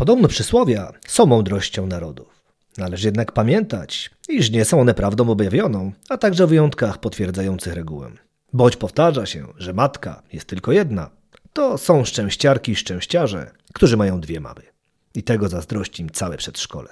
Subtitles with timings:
[0.00, 2.44] Podobno przysłowia są mądrością narodów.
[2.78, 8.10] Należy jednak pamiętać, iż nie są one prawdą objawioną, a także wyjątkach potwierdzających regułę.
[8.52, 11.10] Boć powtarza się, że matka jest tylko jedna,
[11.52, 14.62] to są szczęściarki i szczęściarze, którzy mają dwie mamy.
[15.14, 16.88] I tego zazdrości im całe przedszkole.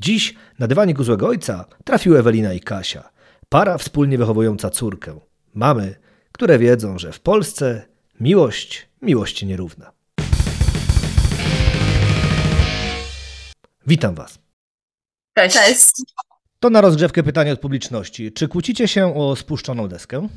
[0.00, 3.10] Dziś na dywanik u złego ojca trafiły Ewelina i Kasia,
[3.48, 5.20] para wspólnie wychowująca córkę.
[5.54, 5.94] Mamy,
[6.32, 7.82] które wiedzą, że w Polsce
[8.20, 9.97] miłość miłości nierówna.
[13.88, 14.38] Witam Was.
[15.34, 15.56] Cześć.
[15.56, 15.90] Cześć.
[16.60, 18.32] To na rozgrzewkę pytanie od publiczności.
[18.32, 20.28] Czy kłócicie się o spuszczoną deskę?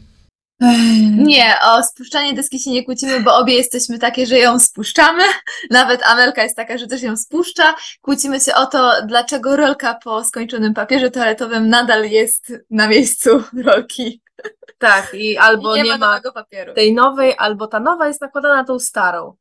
[1.12, 5.24] Nie, o spuszczanie deski się nie kłócimy, bo obie jesteśmy takie, że ją spuszczamy.
[5.70, 7.76] Nawet Amelka jest taka, że też ją spuszcza.
[8.02, 14.22] Kłócimy się o to, dlaczego rolka po skończonym papierze toaletowym nadal jest na miejscu rolki.
[14.78, 16.74] Tak, i albo I nie, nie, ma, ma papieru.
[16.74, 19.36] tej nowej, albo ta nowa jest nakładana na tą starą.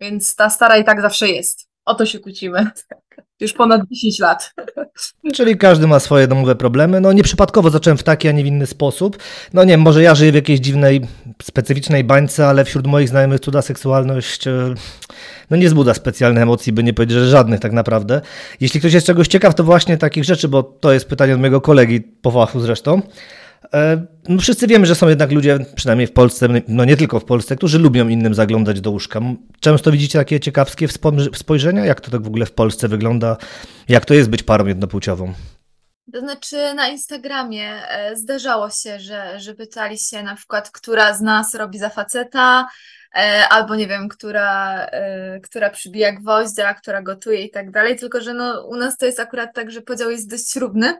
[0.00, 1.67] Więc ta stara i tak zawsze jest.
[1.88, 2.66] O to się kłócimy.
[3.40, 4.54] Już ponad 10 lat.
[5.34, 7.00] Czyli każdy ma swoje domowe problemy.
[7.00, 9.18] No nieprzypadkowo zacząłem w taki, a nie w inny sposób.
[9.52, 11.00] No nie może ja żyję w jakiejś dziwnej,
[11.42, 14.74] specyficznej bańce, ale wśród moich znajomych cuda seksualność e,
[15.50, 18.20] no nie zbudza specjalnych emocji, by nie powiedzieć, że żadnych tak naprawdę.
[18.60, 21.60] Jeśli ktoś jest czegoś ciekaw, to właśnie takich rzeczy, bo to jest pytanie od mojego
[21.60, 23.02] kolegi po fachu zresztą.
[23.74, 27.24] E, no wszyscy wiemy, że są jednak ludzie, przynajmniej w Polsce, no nie tylko w
[27.24, 29.20] Polsce, którzy lubią innym zaglądać do łóżka.
[29.60, 30.88] Często widzicie takie ciekawskie
[31.34, 33.36] spojrzenia, jak to tak w ogóle w Polsce wygląda,
[33.88, 35.34] jak to jest być parą jednopłciową.
[36.12, 41.20] To znaczy na Instagramie e, zdarzało się, że, że pytali się na przykład, która z
[41.20, 42.68] nas robi za faceta,
[43.14, 44.86] e, albo nie wiem, która,
[45.42, 49.20] która przybija gwoździa, która gotuje i tak dalej, tylko że no, u nas to jest
[49.20, 50.94] akurat tak, że podział jest dość śrubny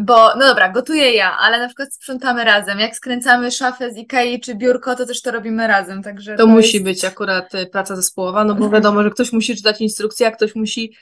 [0.00, 2.78] bo, no dobra, gotuję ja, ale na przykład sprzątamy razem.
[2.78, 6.36] Jak skręcamy szafę z Ikei czy biurko, to też to robimy razem, także...
[6.36, 6.84] To, to musi jest...
[6.84, 10.54] być akurat y, praca zespołowa, no bo wiadomo, że ktoś musi czytać instrukcje, a ktoś
[10.54, 10.92] musi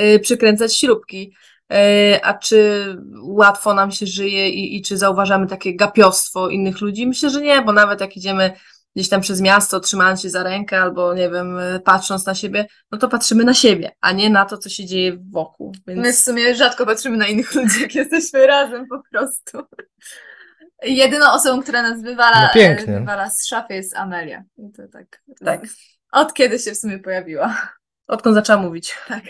[0.00, 1.34] y, przykręcać śrubki.
[1.72, 1.76] Y,
[2.22, 2.86] a czy
[3.22, 7.06] łatwo nam się żyje i, i czy zauważamy takie gapiostwo innych ludzi?
[7.06, 8.52] Myślę, że nie, bo nawet jak idziemy
[8.96, 12.98] gdzieś tam przez miasto, trzymając się za rękę albo, nie wiem, patrząc na siebie, no
[12.98, 15.72] to patrzymy na siebie, a nie na to, co się dzieje wokół.
[15.86, 16.00] Więc...
[16.00, 19.58] My w sumie rzadko patrzymy na innych ludzi, jak jesteśmy razem po prostu.
[20.82, 22.50] Jedyną osobą, która nas wywala,
[22.86, 24.42] no wywala z szafy jest Amelia.
[24.58, 25.22] I to tak.
[25.44, 25.60] tak.
[26.12, 27.72] Od kiedy się w sumie pojawiła?
[28.06, 28.96] Odkąd zaczęła mówić.
[29.08, 29.22] Tak.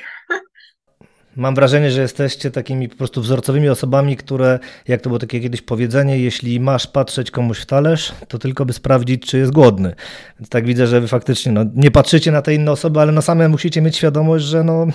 [1.37, 5.63] Mam wrażenie, że jesteście takimi po prostu wzorcowymi osobami, które, jak to było takie kiedyś
[5.63, 9.95] powiedzenie, jeśli masz patrzeć komuś w talerz, to tylko by sprawdzić, czy jest głodny.
[10.41, 13.23] Więc tak widzę, że wy faktycznie no, nie patrzycie na te inne osoby, ale no
[13.23, 14.87] same musicie mieć świadomość, że, no,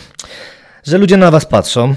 [0.84, 1.96] że ludzie na was patrzą.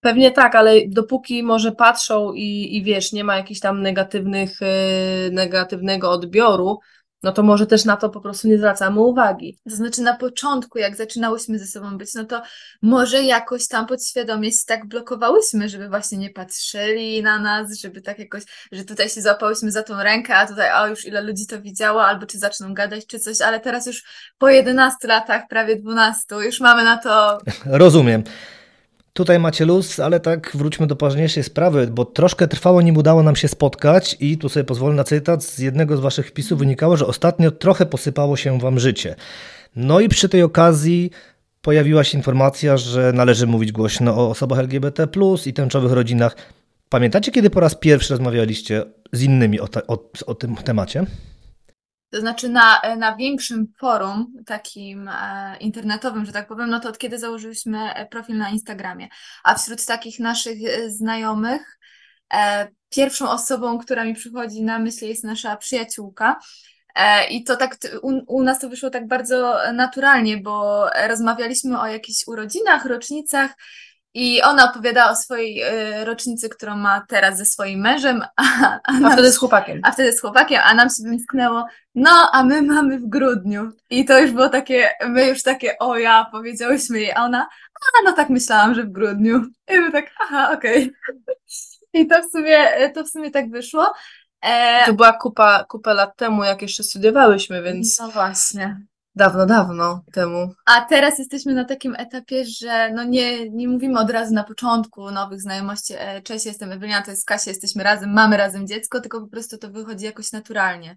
[0.00, 5.30] Pewnie tak, ale dopóki może patrzą i, i wiesz, nie ma jakichś tam negatywnych, yy,
[5.30, 6.78] negatywnego odbioru,
[7.26, 9.58] no to może też na to po prostu nie zwracamy uwagi.
[9.70, 12.42] To znaczy na początku, jak zaczynałyśmy ze sobą być, no to
[12.82, 18.18] może jakoś tam podświadomie się tak blokowałyśmy, żeby właśnie nie patrzyli na nas, żeby tak
[18.18, 18.42] jakoś,
[18.72, 22.06] że tutaj się złapałyśmy za tą rękę, a tutaj o już ile ludzi to widziało,
[22.06, 24.04] albo czy zaczną gadać, czy coś, ale teraz już
[24.38, 27.38] po 11 latach, prawie 12, już mamy na to...
[27.64, 28.24] Rozumiem.
[29.16, 33.36] Tutaj macie luz, ale tak wróćmy do poważniejszej sprawy, bo troszkę trwało, nim udało nam
[33.36, 37.06] się spotkać i tu sobie pozwolę na cytat, z jednego z waszych wpisów wynikało, że
[37.06, 39.16] ostatnio trochę posypało się wam życie.
[39.76, 41.10] No i przy tej okazji
[41.62, 45.08] pojawiła się informacja, że należy mówić głośno o osobach LGBT+,
[45.46, 46.36] i tęczowych rodzinach.
[46.88, 51.06] Pamiętacie, kiedy po raz pierwszy rozmawialiście z innymi o, o, o tym temacie?
[52.10, 56.98] To znaczy na, na większym forum, takim e, internetowym, że tak powiem, no to od
[56.98, 59.08] kiedy założyliśmy e, profil na Instagramie.
[59.44, 61.78] A wśród takich naszych e, znajomych,
[62.34, 66.40] e, pierwszą osobą, która mi przychodzi na myśl jest nasza przyjaciółka.
[66.94, 71.86] E, I to tak u, u nas to wyszło tak bardzo naturalnie, bo rozmawialiśmy o
[71.86, 73.50] jakichś urodzinach, rocznicach
[74.16, 78.92] i ona opowiada o swojej y, rocznicy, którą ma teraz ze swoim mężem, a, a,
[78.92, 79.80] nam, a, wtedy z chłopakiem.
[79.82, 83.70] A wtedy z chłopakiem, a nam się wymsknęło, no, a my mamy w grudniu.
[83.90, 88.04] I to już było takie, my już takie, o ja, powiedziałyśmy jej, a ona, a
[88.04, 89.42] no tak myślałam, że w grudniu.
[89.68, 90.82] I my tak, aha, okej.
[90.82, 90.94] Okay.
[91.92, 93.92] I to w sumie, to w sumie tak wyszło.
[94.42, 94.86] E...
[94.86, 97.98] To była kupa, kupa lat temu, jak jeszcze studiowałyśmy, więc.
[98.00, 98.80] No właśnie.
[99.16, 100.54] Dawno, dawno temu.
[100.64, 105.10] A teraz jesteśmy na takim etapie, że no nie, nie mówimy od razu na początku
[105.10, 109.20] nowych znajomości, e, cześć, jestem Ewelina, to jest Kasia, jesteśmy razem, mamy razem dziecko, tylko
[109.20, 110.96] po prostu to wychodzi jakoś naturalnie.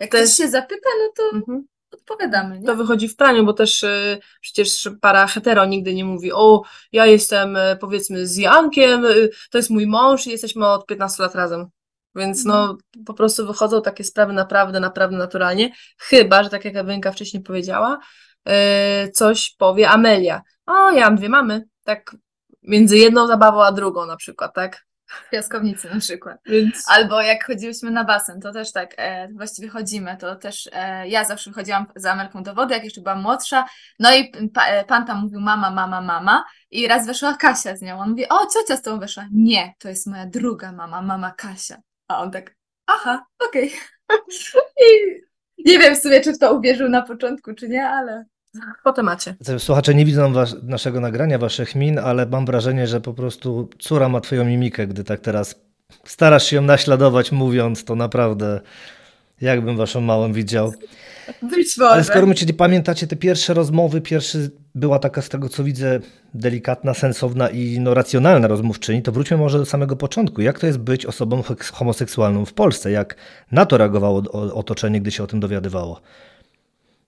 [0.00, 1.66] Jak ktoś się zapyta, no to mhm.
[1.90, 2.58] odpowiadamy.
[2.58, 2.66] Nie?
[2.66, 6.62] To wychodzi w praniu, bo też y, przecież para hetero nigdy nie mówi, o,
[6.92, 11.22] ja jestem y, powiedzmy z Jankiem, y, to jest mój mąż i jesteśmy od 15
[11.22, 11.66] lat razem.
[12.16, 12.78] Więc no mhm.
[13.06, 15.70] po prostu wychodzą takie sprawy naprawdę, naprawdę naturalnie.
[15.98, 17.98] Chyba, że tak jak Ewinka wcześniej powiedziała,
[18.44, 20.42] e, coś powie Amelia.
[20.66, 21.64] O, ja mam dwie mamy.
[21.84, 22.16] Tak
[22.62, 24.86] między jedną zabawą a drugą na przykład, tak?
[25.06, 26.38] W piaskownicy na przykład.
[26.46, 31.08] Więc Albo jak chodziłyśmy na basen, to też tak, e, właściwie chodzimy, to też e,
[31.08, 33.66] ja zawsze chodziłam za Amelką do wody, jak jeszcze byłam młodsza,
[33.98, 37.82] no i pa, e, pan tam mówił mama, mama, mama i raz weszła Kasia z
[37.82, 41.30] nią, on mówi, o ciocia z tobą weszła, nie, to jest moja druga mama, mama
[41.30, 41.76] Kasia,
[42.08, 42.54] a on tak,
[42.86, 43.72] aha, okej.
[44.86, 45.16] I
[45.64, 48.24] nie wiem w sumie, czy w to uwierzył na początku, czy nie, ale
[48.84, 49.34] po temacie.
[49.58, 54.08] Słuchacze nie widzą was, naszego nagrania, waszych min, ale mam wrażenie, że po prostu córa
[54.08, 55.60] ma twoją mimikę, gdy tak teraz
[56.04, 58.60] starasz się ją naśladować mówiąc, to naprawdę
[59.40, 60.72] jakbym waszą małą widział.
[61.42, 61.90] być może.
[61.90, 66.00] Ale skoro my, czyli pamiętacie te pierwsze rozmowy, pierwszy była taka z tego co widzę
[66.34, 70.42] delikatna, sensowna i no, racjonalna rozmówczyni, to wróćmy może do samego początku.
[70.42, 71.42] Jak to jest być osobą
[71.72, 72.90] homoseksualną w Polsce?
[72.90, 73.16] Jak
[73.52, 74.22] na to reagowało
[74.54, 76.00] otoczenie, gdy się o tym dowiadywało?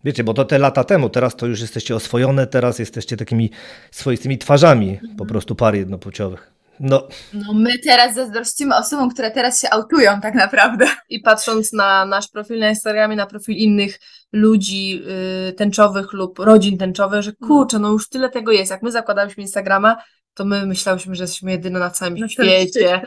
[0.04, 3.50] Wiecie, bo to te lata temu, teraz to już jesteście oswojone, teraz jesteście takimi
[3.90, 6.57] swoistymi twarzami po prostu par jednopłciowych.
[6.80, 7.08] No.
[7.32, 10.86] no my teraz zazdrościmy osobom, które teraz się autują tak naprawdę.
[11.08, 13.98] I patrząc na nasz profil na Instagramie, na profil innych
[14.32, 18.70] ludzi yy, tęczowych lub rodzin tęczowych, że kurczę, no już tyle tego jest.
[18.70, 19.96] Jak my zakładaliśmy Instagrama,
[20.34, 22.48] to my myślałyśmy, że jesteśmy jedyne na całym na świecie.
[22.48, 23.00] No w świecie?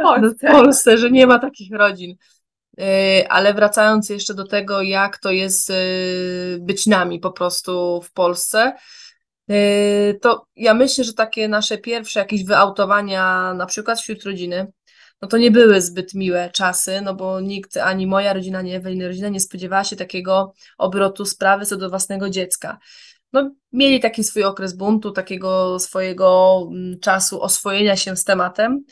[0.00, 0.48] W Polsce.
[0.48, 2.16] No w Polsce, że nie ma takich rodzin.
[2.80, 8.12] Y, ale wracając jeszcze do tego, jak to jest y, być nami po prostu w
[8.12, 8.78] Polsce, y,
[10.20, 14.66] to ja myślę, że takie nasze pierwsze jakieś wyautowania, na przykład wśród rodziny,
[15.22, 19.06] no to nie były zbyt miłe czasy, no bo nikt, ani moja rodzina, ani Ewelina
[19.06, 22.78] rodzina nie spodziewała się takiego obrotu sprawy co do własnego dziecka.
[23.32, 28.84] No, mieli taki swój okres buntu, takiego swojego mm, czasu oswojenia się z tematem.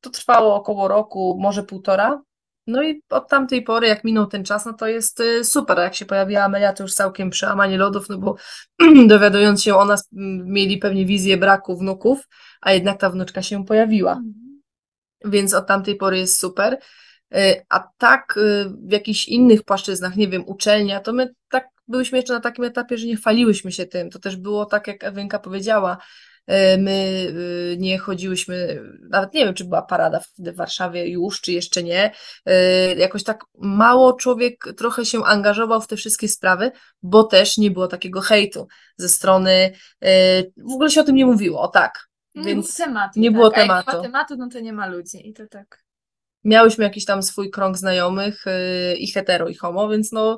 [0.00, 2.22] To trwało około roku, może półtora,
[2.66, 5.78] no i od tamtej pory, jak minął ten czas, no to jest y, super.
[5.78, 8.36] Jak się pojawiła Amelia, to już całkiem przełamanie lodów, no bo
[9.06, 10.08] dowiadując się o nas,
[10.44, 12.28] mieli pewnie wizję braku wnuków,
[12.60, 14.12] a jednak ta wnuczka się pojawiła.
[14.12, 14.62] Mhm.
[15.24, 16.78] Więc od tamtej pory jest super.
[17.36, 22.18] Y, a tak y, w jakichś innych płaszczyznach, nie wiem, uczelnia, to my tak byliśmy
[22.18, 24.10] jeszcze na takim etapie, że nie chwaliłyśmy się tym.
[24.10, 25.98] To też było tak, jak Ewinka powiedziała,
[26.78, 27.26] my
[27.72, 31.82] y, nie chodziłyśmy, nawet nie wiem, czy była parada wtedy w Warszawie już, czy jeszcze
[31.82, 32.12] nie.
[32.46, 36.72] E, jakoś tak mało człowiek trochę się angażował w te wszystkie sprawy,
[37.02, 38.66] bo też nie było takiego hejtu
[38.96, 42.08] ze strony, e, w ogóle się o tym nie mówiło, o tak.
[42.34, 43.20] Nie Więc było tematu.
[43.20, 43.34] Nie tak.
[43.34, 43.86] było tematu.
[43.86, 45.82] jak nie ma tematu, no to nie ma ludzi i to tak.
[46.44, 48.44] Miałyśmy jakiś tam swój krąg znajomych
[48.98, 50.36] i hetero, i homo, więc no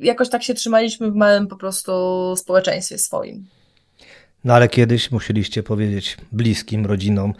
[0.00, 1.92] jakoś tak się trzymaliśmy w małym po prostu
[2.36, 3.48] społeczeństwie swoim.
[4.46, 7.34] No ale kiedyś musieliście powiedzieć bliskim, rodzinom,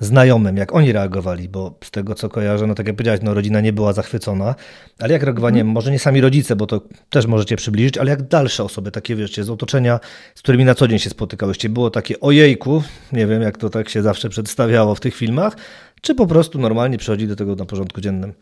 [0.00, 3.60] znajomym, jak oni reagowali, bo z tego co kojarzę, no tak jak powiedziałeś, no rodzina
[3.60, 4.54] nie była zachwycona,
[4.98, 8.64] ale jak reagowanie, może nie sami rodzice, bo to też możecie przybliżyć, ale jak dalsze
[8.64, 10.00] osoby, takie wiecie, z otoczenia,
[10.34, 12.82] z którymi na co dzień się spotykałyście, było takie ojejku,
[13.12, 15.56] nie wiem jak to tak się zawsze przedstawiało w tych filmach,
[16.02, 18.32] czy po prostu normalnie przychodzi do tego na porządku dziennym?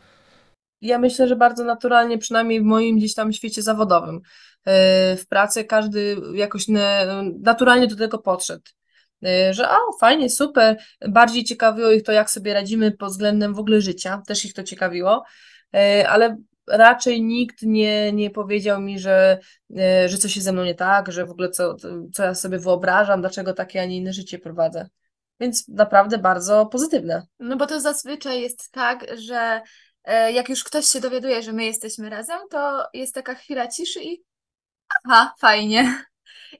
[0.83, 4.21] Ja myślę, że bardzo naturalnie, przynajmniej w moim gdzieś tam świecie zawodowym.
[4.65, 6.67] E, w pracy każdy jakoś
[7.41, 8.63] naturalnie do tego podszedł.
[9.25, 10.77] E, że a, fajnie, super,
[11.09, 14.63] bardziej ciekawiło ich to, jak sobie radzimy pod względem w ogóle życia, też ich to
[14.63, 15.25] ciekawiło,
[15.75, 16.37] e, ale
[16.69, 19.39] raczej nikt nie, nie powiedział mi, że,
[20.07, 21.77] że coś się ze mną nie tak, że w ogóle co,
[22.13, 24.89] co ja sobie wyobrażam, dlaczego takie, a nie inne życie prowadzę.
[25.41, 27.27] Więc naprawdę bardzo pozytywne.
[27.39, 29.63] No bo to zazwyczaj jest tak, że
[30.33, 34.25] jak już ktoś się dowiaduje, że my jesteśmy razem, to jest taka chwila ciszy i
[35.05, 36.05] aha, fajnie.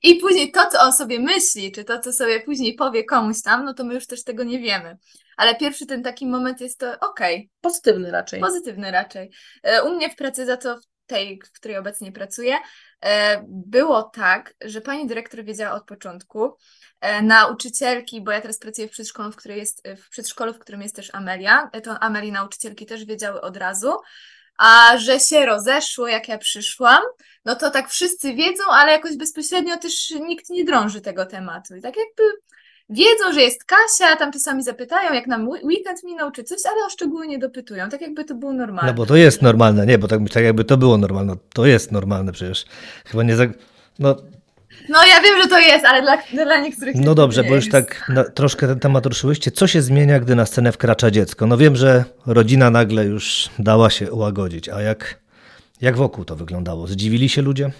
[0.03, 3.65] I później to, co on sobie myśli, czy to, co sobie później powie komuś tam,
[3.65, 4.99] no to my już też tego nie wiemy.
[5.37, 7.51] Ale pierwszy ten taki moment jest to okej.
[7.61, 8.41] Pozytywny raczej.
[8.41, 9.31] Pozytywny raczej.
[9.63, 12.57] E, u mnie w pracy, za to w tej, w której obecnie pracuję,
[13.05, 16.57] e, było tak, że pani dyrektor wiedziała od początku,
[17.01, 20.83] e, nauczycielki, bo ja teraz pracuję w przedszkolu, w, której jest, w przedszkolu, w którym
[20.83, 23.93] jest też Amelia, to Ameli nauczycielki też wiedziały od razu,
[24.61, 27.03] a że się rozeszło, jak ja przyszłam,
[27.45, 31.77] no to tak wszyscy wiedzą, ale jakoś bezpośrednio też nikt nie drąży tego tematu.
[31.77, 32.23] I tak jakby
[32.91, 36.91] wiedzą, że jest Kasia, tam czasami zapytają, jak nam weekend minął czy coś, ale o
[36.91, 38.91] szczegóły nie dopytują, tak jakby to było normalne.
[38.93, 41.93] No bo to jest normalne, nie, bo tak, tak jakby to było normalne, to jest
[41.93, 42.65] normalne przecież.
[43.05, 43.45] Chyba nie za...
[43.99, 44.17] No,
[44.89, 48.09] no ja wiem, że to jest, ale dla, dla niektórych No dobrze, bo już tak
[48.09, 49.51] na, troszkę ten temat ruszyłyście.
[49.51, 51.47] Co się zmienia, gdy na scenę wkracza dziecko?
[51.47, 55.21] No wiem, że rodzina nagle już dała się ułagodzić, a jak,
[55.81, 56.87] jak wokół to wyglądało?
[56.87, 57.71] Zdziwili się ludzie?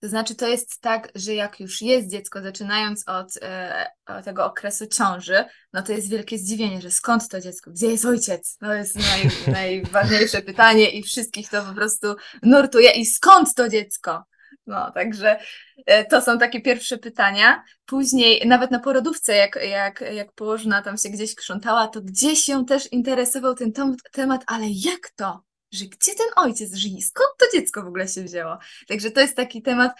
[0.00, 4.86] To znaczy, to jest tak, że jak już jest dziecko, zaczynając od, e, tego okresu
[4.86, 8.56] ciąży, no to jest wielkie zdziwienie, że skąd to dziecko, gdzie jest ojciec?
[8.56, 12.90] To jest naj, najważniejsze pytanie i wszystkich to po prostu nurtuje.
[12.90, 14.24] I skąd to dziecko?
[14.68, 15.38] No, także
[15.86, 17.62] e, to są takie pierwsze pytania.
[17.86, 22.64] Później, nawet na porodówce, jak, jak, jak położna tam się gdzieś krzątała, to gdzieś ją
[22.64, 23.72] też interesował ten
[24.12, 25.42] temat, ale jak to?
[25.72, 27.02] Że gdzie ten ojciec żyje?
[27.02, 28.58] Skąd to dziecko w ogóle się wzięło?
[28.88, 29.92] Także to jest taki temat,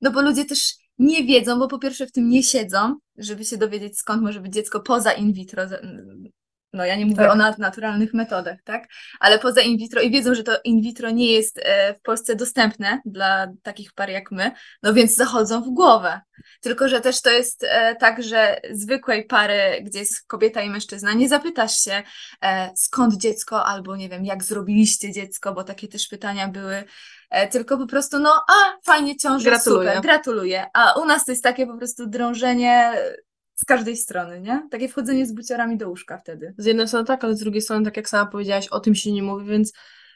[0.00, 3.56] no bo ludzie też nie wiedzą, bo po pierwsze w tym nie siedzą, żeby się
[3.56, 5.62] dowiedzieć, skąd może być dziecko poza in vitro,
[6.74, 7.32] no ja nie mówię tak.
[7.32, 8.88] o naturalnych metodach, tak?
[9.20, 12.36] Ale poza in vitro i wiedzą, że to in vitro nie jest e, w Polsce
[12.36, 14.50] dostępne dla takich par jak my,
[14.82, 16.20] no więc zachodzą w głowę.
[16.60, 21.12] Tylko, że też to jest e, tak, że zwykłej pary, gdzie jest kobieta i mężczyzna,
[21.12, 22.02] nie zapytasz się
[22.42, 26.84] e, skąd dziecko albo nie wiem, jak zrobiliście dziecko, bo takie też pytania były,
[27.50, 29.88] tylko po prostu no, a fajnie ciąży, gratuluję.
[29.88, 30.66] super, gratuluję.
[30.74, 32.92] A u nas to jest takie po prostu drążenie
[33.54, 34.68] z każdej strony, nie?
[34.70, 36.54] Takie wchodzenie z buciorami do łóżka wtedy.
[36.58, 39.12] Z jednej strony tak, ale z drugiej strony, tak jak sama powiedziałaś, o tym się
[39.12, 39.72] nie mówi, więc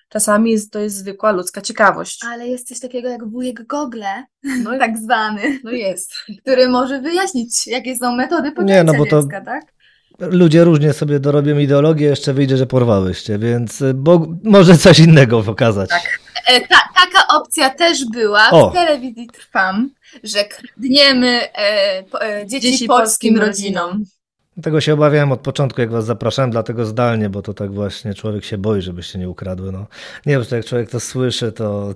[0.09, 2.21] czasami jest, to jest zwykła ludzka ciekawość.
[2.25, 4.25] Ale jest coś takiego jak wujek Gogle,
[4.62, 5.61] no, tak zwany.
[5.64, 6.12] No jest.
[6.42, 9.23] Który może wyjaśnić, jakie są metody poczęcia nie, no bo to...
[9.23, 9.64] dziecka, tak?
[10.18, 15.42] Ludzie różnie sobie dorobią ideologię, jeszcze wyjdzie, że porwałyście, więc y, bo może coś innego
[15.42, 15.90] pokazać.
[15.90, 16.21] Tak.
[16.49, 18.50] E, ta, taka opcja też była.
[18.50, 18.71] O.
[18.71, 19.90] W telewizji trwam
[20.23, 24.05] że kradniemy e, e, dzieci, dzieci, polskim, polskim rodzinom.
[24.62, 28.45] Tego się obawiałem od początku, jak was zapraszałem, dlatego zdalnie, bo to tak właśnie człowiek
[28.45, 29.73] się boi, żebyście nie ukradły.
[29.73, 29.87] No.
[30.26, 31.95] Nie wiem, jak człowiek to słyszy, to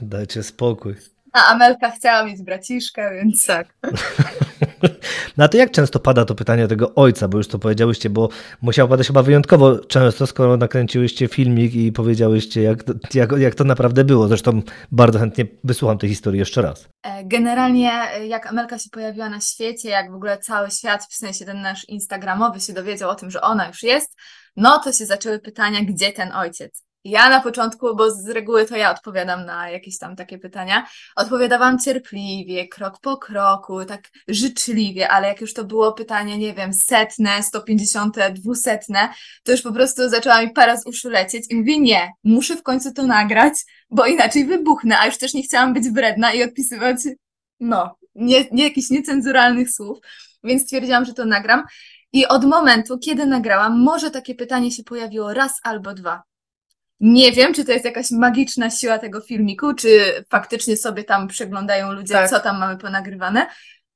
[0.00, 0.94] dajcie spokój.
[1.32, 3.68] A Amelka chciała mieć braciszka, więc tak.
[5.36, 8.28] No to jak często pada to pytanie tego ojca, bo już to powiedziałyście, bo
[8.62, 12.78] musiał padać chyba wyjątkowo często, skoro nakręciłyście filmik i powiedziałyście, jak,
[13.14, 14.28] jak, jak to naprawdę było.
[14.28, 16.88] Zresztą bardzo chętnie wysłucham tej historii jeszcze raz.
[17.02, 21.14] E, generalnie e, jak Amelka się pojawiła na świecie, jak w ogóle cały świat, w
[21.14, 24.16] sensie ten nasz instagramowy się dowiedział o tym, że ona już jest,
[24.56, 26.85] no to się zaczęły pytania, gdzie ten ojciec.
[27.08, 30.86] Ja na początku, bo z reguły to ja odpowiadam na jakieś tam takie pytania,
[31.16, 36.72] odpowiadałam cierpliwie, krok po kroku, tak życzliwie, ale jak już to było pytanie, nie wiem,
[36.72, 39.08] setne, 150, dwusetne,
[39.44, 42.62] to już po prostu zaczęła mi para z uszu lecieć i mówię, nie, muszę w
[42.62, 43.54] końcu to nagrać,
[43.90, 46.96] bo inaczej wybuchnę, a już też nie chciałam być wredna i odpisywać,
[47.60, 49.98] no, nie, nie jakichś niecenzuralnych słów,
[50.44, 51.64] więc stwierdziłam, że to nagram.
[52.12, 56.22] I od momentu, kiedy nagrałam, może takie pytanie się pojawiło raz albo dwa.
[57.00, 61.92] Nie wiem, czy to jest jakaś magiczna siła tego filmiku, czy faktycznie sobie tam przeglądają
[61.92, 62.30] ludzie, tak.
[62.30, 63.46] co tam mamy ponagrywane,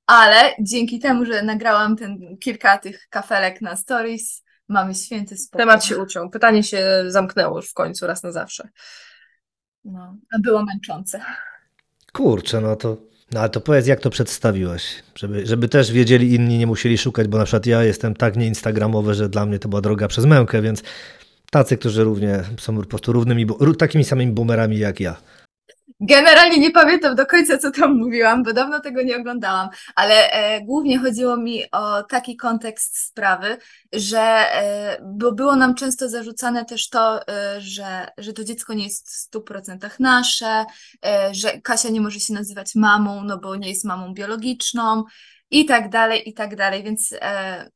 [0.07, 5.66] ale dzięki temu, że nagrałam ten kilka tych kafelek na stories, mamy święty spokój.
[5.66, 6.30] Temat się uciął.
[6.30, 8.69] Pytanie się zamknęło już w końcu, raz na zawsze.
[9.85, 11.21] No, a było męczące.
[12.12, 16.59] Kurczę, no to no ale to powiedz, jak to przedstawiłaś, żeby, żeby też wiedzieli inni,
[16.59, 19.80] nie musieli szukać, bo na przykład ja jestem tak nieinstagramowy, że dla mnie to była
[19.80, 20.83] droga przez mękę, więc
[21.50, 23.47] Tacy, którzy równie są po prostu równymi,
[23.78, 25.16] takimi samymi boomerami jak ja.
[26.02, 30.61] Generalnie nie pamiętam do końca, co tam mówiłam, bo dawno tego nie oglądałam, ale e,
[30.61, 33.57] głównie chodziło mi o taki kontekst sprawy,
[33.92, 38.85] że e, bo było nam często zarzucane też to, e, że, że to dziecko nie
[38.85, 40.64] jest w 100% nasze,
[41.04, 45.04] e, że Kasia nie może się nazywać mamą, no bo nie jest mamą biologiczną
[45.50, 47.71] i tak dalej, i tak dalej, więc e,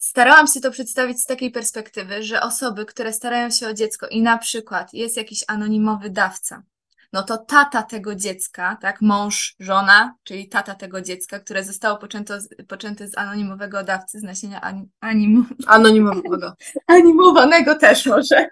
[0.00, 4.22] Starałam się to przedstawić z takiej perspektywy, że osoby, które starają się o dziecko i
[4.22, 6.62] na przykład jest jakiś anonimowy dawca,
[7.12, 12.34] no to tata tego dziecka, tak, mąż, żona, czyli tata tego dziecka, które zostało poczęto,
[12.68, 14.60] poczęte z anonimowego dawcy, z nasienia
[15.00, 16.54] anim, anonimowego.
[16.86, 18.48] animowanego też może.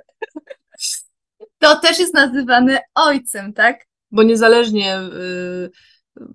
[1.58, 3.86] To też jest nazywane ojcem, tak?
[4.10, 5.70] Bo niezależnie y,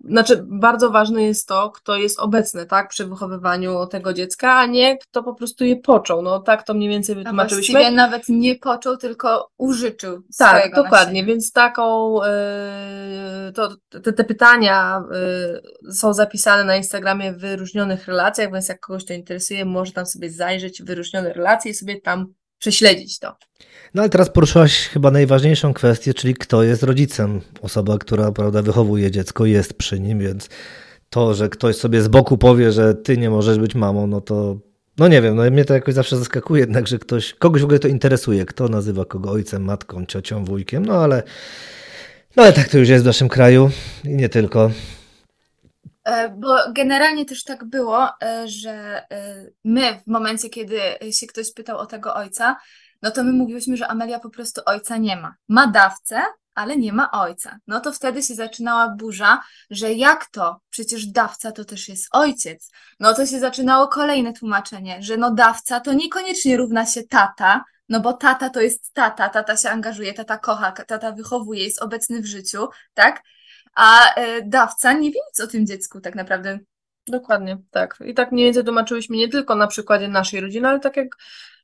[0.06, 4.98] znaczy, bardzo ważne jest to, kto jest obecny, tak, przy wychowywaniu tego dziecka, a nie
[4.98, 6.22] kto po prostu je począł.
[6.22, 7.74] No tak to mniej więcej wytłumaczyliśmy.
[7.74, 15.04] Właściwie nawet nie począł, tylko użyczył Tak, dokładnie, więc taką, yy, to, te, te pytania
[15.84, 20.06] yy, są zapisane na Instagramie w wyróżnionych relacjach, więc jak kogoś to interesuje, może tam
[20.06, 22.34] sobie zajrzeć wyróżnione relacje i sobie tam
[22.64, 23.36] prześledzić to.
[23.94, 27.42] No ale teraz poruszyłaś chyba najważniejszą kwestię, czyli kto jest rodzicem.
[27.62, 30.50] Osoba, która prawda, wychowuje dziecko, jest przy nim, więc
[31.10, 34.58] to, że ktoś sobie z boku powie, że ty nie możesz być mamą, no to
[34.98, 37.80] no nie wiem, no mnie to jakoś zawsze zaskakuje jednak, że ktoś, kogoś w ogóle
[37.80, 41.24] to interesuje, kto nazywa kogo ojcem, matką, ciocią, wujkiem, no ale
[42.36, 43.72] no ale tak to już jest w naszym kraju
[44.04, 44.72] i nie tylko.
[46.04, 50.80] E, bo generalnie też tak było, e, że e, my w momencie, kiedy
[51.12, 52.56] się ktoś pytał o tego ojca,
[53.02, 55.36] no to my mówiłyśmy, że Amelia po prostu ojca nie ma.
[55.48, 56.22] Ma dawcę,
[56.56, 57.58] ale nie ma ojca.
[57.68, 60.62] No to wtedy się zaczynała burza, że jak to?
[60.70, 62.72] Przecież dawca to też jest ojciec.
[63.00, 68.00] No to się zaczynało kolejne tłumaczenie, że no dawca to niekoniecznie równa się tata, no
[68.00, 72.26] bo tata to jest tata, tata się angażuje, tata kocha, tata wychowuje, jest obecny w
[72.26, 73.24] życiu, tak?
[73.76, 76.60] A e, dawca nie wie nic o tym dziecku tak naprawdę.
[77.08, 78.00] Dokładnie, tak.
[78.06, 81.08] I tak mniej więcej tłumaczyłyśmy nie tylko na przykładzie naszej rodziny, ale tak jak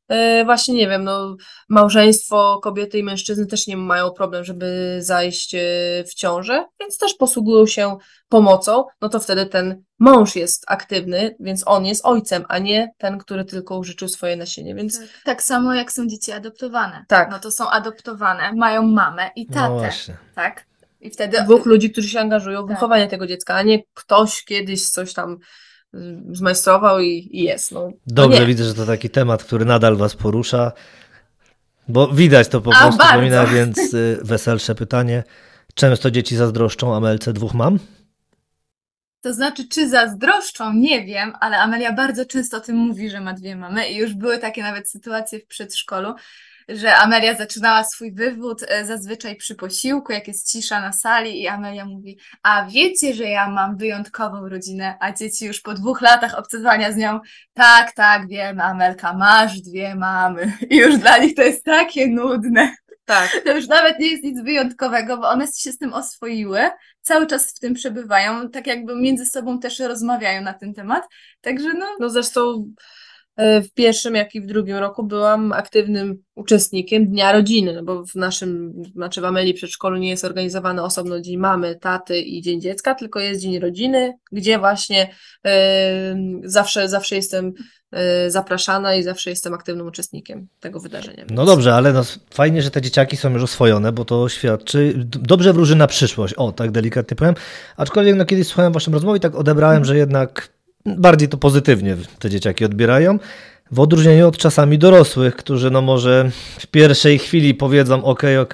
[0.07, 1.35] e, właśnie, nie wiem, no,
[1.69, 5.59] małżeństwo kobiety i mężczyzny też nie mają problem, żeby zajść e,
[6.07, 7.97] w ciążę, więc też posługują się
[8.29, 13.17] pomocą, no to wtedy ten mąż jest aktywny, więc on jest ojcem, a nie ten,
[13.17, 17.05] który tylko użyczył swoje nasienie, więc Tak samo jak są dzieci adoptowane.
[17.07, 17.31] Tak.
[17.31, 20.17] No to są adoptowane, mają mamę i No tatę, właśnie.
[20.35, 20.68] tak?
[20.99, 22.77] I wtedy dwóch ludzi, którzy się angażują w Tak.
[22.77, 25.37] wychowanie tego dziecka, a nie ktoś kiedyś coś tam
[25.95, 25.97] y,
[26.31, 27.71] zmajstrował i, i jest.
[27.71, 30.71] No, Dobrze, widzę, że to taki temat, który nadal was porusza,
[31.87, 33.03] bo widać to po A, prostu.
[33.03, 35.23] Paulina, więc y, weselsze pytanie.
[35.73, 37.79] Często dzieci zazdroszczą Amelce dwóch mam?
[39.21, 43.33] To znaczy, czy zazdroszczą, nie wiem, ale Amelia bardzo często o tym mówi, że ma
[43.33, 46.13] dwie mamy i już były takie nawet sytuacje w przedszkolu,
[46.69, 51.47] że Amelia zaczynała swój wywód e, zazwyczaj przy posiłku, jak jest cisza na sali i
[51.47, 56.37] Amelia mówi, a wiecie, że ja mam wyjątkową rodzinę, a dzieci już po dwóch latach
[56.37, 57.19] obcowania z nią,
[57.53, 62.75] tak, tak, wiem, Amelka, masz dwie mamy i już dla nich to jest takie nudne.
[63.09, 63.41] Tak.
[63.45, 66.69] To już nawet nie jest nic wyjątkowego, bo one się z tym oswoiły,
[67.01, 71.03] cały czas w tym przebywają, tak jakby między sobą też rozmawiają na ten temat.
[71.41, 72.73] Także no, No zresztą
[73.39, 78.15] w pierwszym, jak i w drugim roku byłam aktywnym uczestnikiem Dnia Rodziny, no bo w
[78.15, 82.95] naszym, znaczy w Amelii przedszkolu nie jest organizowany osobno Dzień Mamy, Taty i Dzień Dziecka,
[82.95, 85.09] tylko jest Dzień Rodziny, gdzie właśnie
[85.45, 87.53] e, zawsze, zawsze jestem
[87.91, 91.25] e, zapraszana i zawsze jestem aktywnym uczestnikiem tego wydarzenia.
[91.29, 92.03] No dobrze, ale no,
[92.33, 96.51] fajnie, że te dzieciaki są już oswojone, bo to świadczy, dobrze wróży na przyszłość, o
[96.51, 97.35] tak delikatnie powiem.
[97.77, 102.29] Aczkolwiek no, kiedyś słuchałem waszą rozmowę i tak odebrałem, że jednak bardziej to pozytywnie te
[102.29, 103.19] dzieciaki odbierają.
[103.71, 108.53] W odróżnieniu od czasami dorosłych, którzy no może w pierwszej chwili powiedzą ok, ok,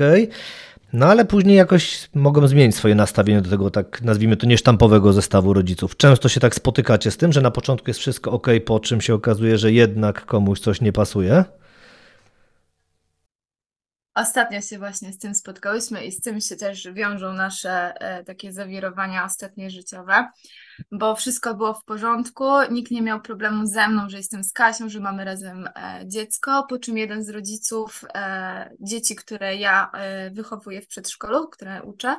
[0.93, 5.53] no ale później jakoś mogą zmienić swoje nastawienie do tego, tak nazwijmy to, niesztampowego zestawu
[5.53, 5.97] rodziców.
[5.97, 9.13] Często się tak spotykacie z tym, że na początku jest wszystko ok, po czym się
[9.13, 11.43] okazuje, że jednak komuś coś nie pasuje.
[14.15, 18.53] Ostatnio się właśnie z tym spotkałyśmy i z tym się też wiążą nasze e, takie
[18.53, 20.27] zawirowania ostatnie życiowe,
[20.91, 24.89] bo wszystko było w porządku, nikt nie miał problemu ze mną, że jestem z Kasią,
[24.89, 30.31] że mamy razem e, dziecko, po czym jeden z rodziców e, dzieci, które ja e,
[30.31, 32.15] wychowuję w przedszkolu, które uczę,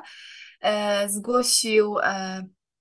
[1.07, 1.95] zgłosił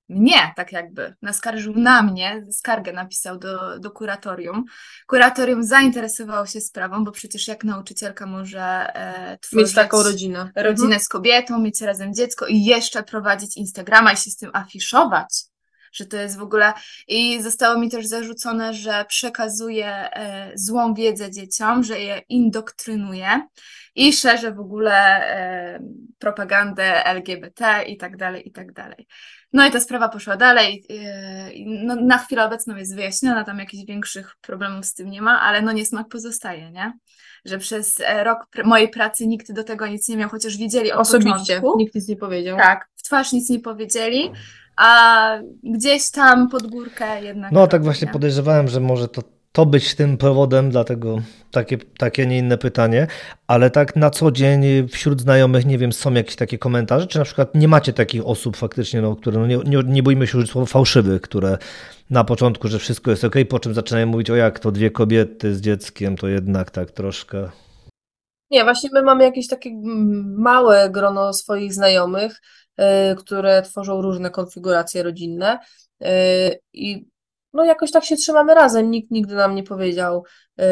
[0.09, 4.65] mnie, tak jakby, naskarżył na mnie, skargę napisał do, do kuratorium.
[5.07, 8.63] Kuratorium zainteresowało się sprawą, bo przecież jak nauczycielka może
[8.95, 10.51] e, tworzyć Mieć taką rodzinę.
[10.57, 15.45] rodzinę z kobietą, mieć razem dziecko i jeszcze prowadzić Instagrama i się z tym afiszować,
[15.97, 16.73] że to jest w ogóle...
[17.09, 23.47] I zostało mi też zarzucone, że przekazuję e, złą wiedzę dzieciom, że je indoktrynuję
[23.95, 24.95] i szerzę w ogóle
[25.31, 25.81] e,
[26.19, 29.07] propagandę LGBT i tak dalej, i tak dalej.
[29.53, 30.85] No i ta sprawa poszła dalej.
[30.91, 35.41] e, No, na chwilę obecną jest wyjaśniona, tam jakichś większych problemów z tym nie ma,
[35.41, 36.93] ale no niesmak pozostaje, nie?
[37.45, 40.93] Że przez e, rok pr- mojej pracy nikt do tego nic nie miał, chociaż widzieli
[40.93, 41.79] od Osobiście, początku.
[41.79, 42.57] nikt nic nie powiedział.
[42.59, 44.31] Tak, w twarz nic nie powiedzieli,
[44.77, 47.53] a gdzieś tam pod górkę jednak.
[47.53, 48.13] No tak właśnie nie?
[48.13, 51.19] podejrzewałem, że może to, to być tym powodem, dlatego
[51.51, 53.07] takie, takie, nie inne pytanie,
[53.47, 57.25] ale tak na co dzień wśród znajomych, nie wiem, są jakieś takie komentarze, czy na
[57.25, 60.51] przykład nie macie takich osób faktycznie, no, które, no nie, nie, nie bójmy się użyć
[60.51, 61.59] słowa fałszywych, które
[62.11, 65.55] na początku, że wszystko jest ok, po czym zaczynają mówić, o jak to dwie kobiety
[65.55, 67.51] z dzieckiem, to jednak tak troszkę...
[68.51, 72.41] Nie, właśnie my mamy jakieś takie mm, małe grono swoich znajomych,
[73.19, 75.59] które tworzą różne konfiguracje rodzinne
[76.03, 76.07] y,
[76.73, 77.07] i
[77.57, 78.91] no jakoś tak się trzymamy razem.
[78.91, 80.25] Nikt nigdy nam nie powiedział,
[80.61, 80.65] y,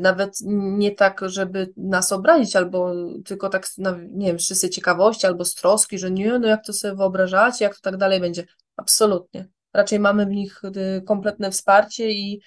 [0.00, 2.92] nawet nie tak, żeby nas obrazić, albo
[3.24, 6.64] tylko tak, no, nie wiem, z czystej ciekawości, albo z troski, że nie, no jak
[6.64, 8.44] to sobie wyobrażacie, jak to tak dalej będzie.
[8.76, 9.48] Absolutnie.
[9.74, 12.40] Raczej mamy w nich y, kompletne wsparcie i,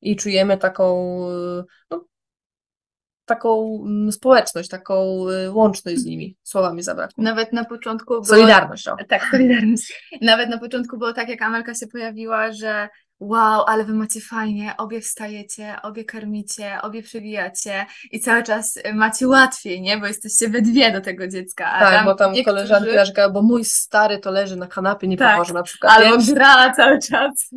[0.00, 2.04] i czujemy taką, y, no,
[3.26, 6.36] taką mm, społeczność, taką y, łączność z nimi.
[6.42, 7.24] Słowami zabrakło.
[7.24, 8.24] Nawet na początku było...
[8.24, 8.96] Solidarność, o.
[9.08, 10.08] Tak, solidarność.
[10.22, 12.88] Nawet na początku było tak, jak Amelka się pojawiła, że
[13.20, 19.28] wow, ale wy macie fajnie, obie wstajecie, obie karmicie, obie przewijacie i cały czas macie
[19.28, 19.98] łatwiej, nie?
[19.98, 21.72] Bo jesteście we dwie do tego dziecka.
[21.72, 25.16] A Tak, bo tam niektórzy- koleżanki narzekają, bo mój stary to leży na kanapie, nie
[25.16, 25.92] Tak, pomoże na przykład.
[25.92, 27.50] Albo gra cały czas.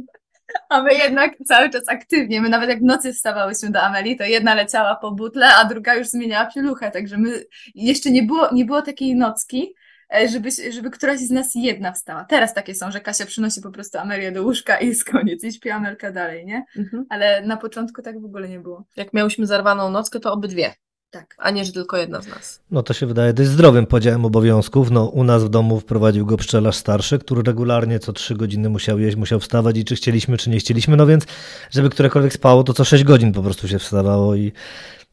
[0.70, 4.24] A my jednak cały czas aktywnie, my nawet jak w nocy wstawałyśmy do Ameli, to
[4.24, 7.44] jedna leciała po butle, a druga już zmieniała pieluchę, także my
[7.76, 9.74] jeszcze nie było, nie było takiej nocki,
[10.16, 12.26] e, żeby, żeby któraś z nas jedna wstała.
[12.26, 15.52] Teraz takie są, że Kasia przynosi po prostu Amelię do łóżka i jest koniec, i
[15.52, 16.66] śpi Amelka dalej, nie?
[16.78, 17.06] Mhm.
[17.10, 18.86] Ale na początku tak w ogóle nie było.
[18.96, 20.74] Jak miałyśmy zarwaną nockę, to obydwie,
[21.12, 21.36] Tak.
[21.38, 22.60] a nie, że tylko jedna z nas.
[22.72, 24.92] No to się wydaje dość zdrowym podziałem obowiązków.
[24.92, 29.00] No, u nas w domu wprowadził go pszczelarz starszy, który regularnie co trzy godziny musiał
[29.00, 30.98] jeść, musiał wstawać i czy chcieliśmy, czy nie chcieliśmy.
[30.98, 31.26] No więc,
[31.72, 34.52] żeby którekolwiek spało, to co sześć godzin po prostu się wstawało i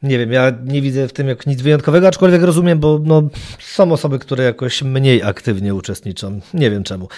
[0.03, 3.23] nie wiem, ja nie widzę w tym jak nic wyjątkowego, aczkolwiek rozumiem, bo no,
[3.59, 6.41] są osoby, które jakoś mniej aktywnie uczestniczą.
[6.55, 7.09] Nie wiem czemu.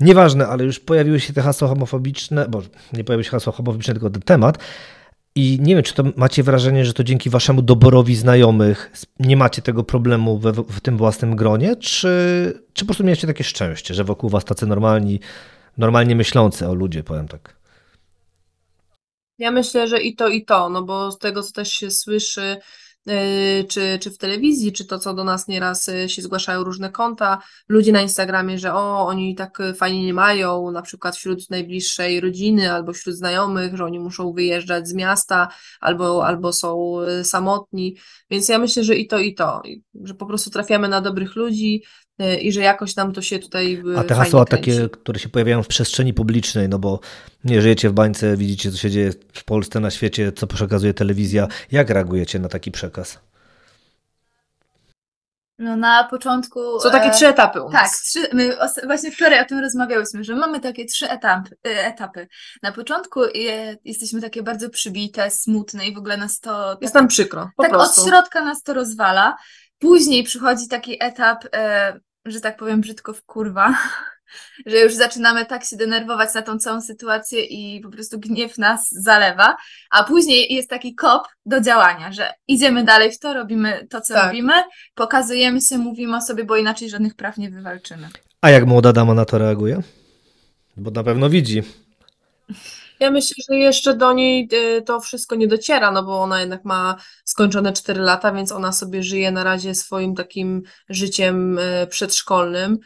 [0.00, 4.10] Nieważne, ale już pojawiły się te hasła homofobiczne, bo nie pojawiły się hasła homofobiczne, tylko
[4.10, 4.58] ten temat.
[5.36, 9.62] I nie wiem, czy to macie wrażenie, że to dzięki waszemu doborowi znajomych nie macie
[9.62, 12.08] tego problemu we, w tym własnym gronie, czy,
[12.72, 15.20] czy po prostu mieliście takie szczęście, że wokół was tacy normalni,
[15.76, 17.56] normalnie myślący o ludzie, powiem tak.
[19.38, 22.56] Ja myślę, że i to, i to, no bo z tego, co też się słyszy,
[23.68, 27.38] czy, czy w telewizji, czy to, co do nas nieraz yy, się zgłaszają różne konta,
[27.68, 32.20] ludzie na Instagramie, że o, oni tak yy, fajnie nie mają, na przykład wśród najbliższej
[32.20, 35.48] rodziny albo wśród znajomych, że oni muszą wyjeżdżać z miasta
[35.80, 37.96] albo, albo są samotni,
[38.30, 39.62] więc ja myślę, że i to, i to,
[40.04, 41.82] że po prostu trafiamy na dobrych ludzi
[42.40, 44.70] i że jakoś nam to się tutaj yy, A te hasła kręci.
[44.70, 47.00] takie, które się pojawiają w przestrzeni publicznej, no bo
[47.44, 51.48] nie żyjecie w bańce, widzicie, co się dzieje w Polsce, na świecie, co przekazuje telewizja.
[51.72, 53.18] Jak reagujecie na taki przekaz?
[55.58, 56.80] No na początku...
[56.80, 58.02] Są takie e, trzy etapy u Tak, nas.
[58.02, 61.56] trzy, my os- właśnie wczoraj o tym rozmawiałyśmy, że mamy takie trzy etapy.
[61.62, 62.28] etapy.
[62.62, 67.02] Na początku je, jesteśmy takie bardzo przybite, smutne i w ogóle nas to Jest tak,
[67.02, 68.00] nam przykro, po tak prostu.
[68.02, 69.36] od środka nas to rozwala.
[69.78, 73.74] Później przychodzi taki etap, e, że tak powiem brzydko w kurwa,
[74.66, 78.88] że już zaczynamy tak się denerwować na tą całą sytuację i po prostu gniew nas
[78.90, 79.56] zalewa,
[79.90, 84.14] a później jest taki kop do działania, że idziemy dalej w to, robimy to, co
[84.14, 84.26] Tak.
[84.26, 84.52] robimy,
[84.94, 88.08] pokazujemy się, mówimy o sobie, bo inaczej żadnych praw nie wywalczymy.
[88.40, 89.80] A jak młoda dama na to reaguje?
[90.76, 91.62] Bo na pewno widzi.
[93.00, 96.64] Ja myślę, że jeszcze do niej y, to wszystko nie dociera, no bo ona jednak
[96.64, 102.78] ma skończone 4 lata, więc ona sobie żyje na razie swoim takim życiem y, przedszkolnym.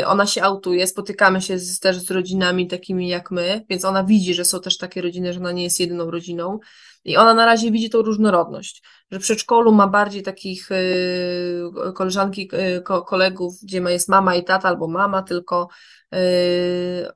[0.00, 4.04] Y, Ona się autuje, spotykamy się z, też z rodzinami takimi jak my, więc ona
[4.04, 6.58] widzi, że są też takie rodziny, że ona nie jest jedyną rodziną.
[7.04, 12.50] I ona na razie widzi tą różnorodność, że w przedszkolu ma bardziej takich y, koleżanki,
[12.76, 15.68] y, ko, kolegów, gdzie jest mama i tata, albo mama tylko,
[16.14, 16.18] y,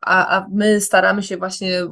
[0.00, 1.82] a, a my staramy się właśnie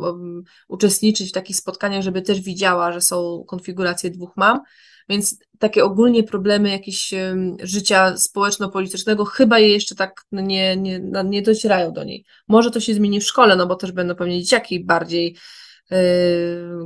[0.69, 4.61] uczestniczyć w takich spotkaniach, żeby też widziała, że są konfiguracje dwóch mam,
[5.09, 11.43] więc takie ogólnie problemy jakieś em, życia społeczno-politycznego chyba jej jeszcze tak nie, nie, nie
[11.43, 12.25] docierają do niej.
[12.49, 15.37] Może to się zmieni w szkole, no bo też będą pewnie dzieciaki bardziej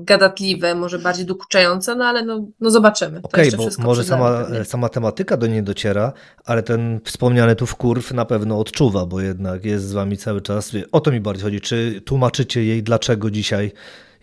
[0.00, 3.20] gadatliwe, może bardziej dokuczające, no ale no, no zobaczymy.
[3.22, 6.12] Okej, jeszcze bo może sama, sama tematyka do niej dociera,
[6.44, 10.72] ale ten wspomniany tu wkurw na pewno odczuwa, bo jednak jest z wami cały czas.
[10.92, 11.60] O to mi bardziej chodzi.
[11.60, 13.72] Czy tłumaczycie jej, dlaczego dzisiaj